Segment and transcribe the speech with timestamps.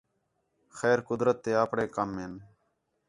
[0.77, 2.33] خیر قدرت تے آپݨے کَم ہِن